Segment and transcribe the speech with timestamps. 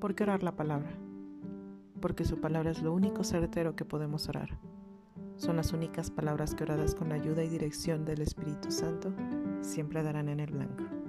[0.00, 0.90] ¿Por qué orar la palabra?
[2.00, 4.58] Porque su palabra es lo único certero que podemos orar.
[5.36, 9.12] Son las únicas palabras que oradas con la ayuda y dirección del Espíritu Santo
[9.60, 10.99] siempre darán en el blanco.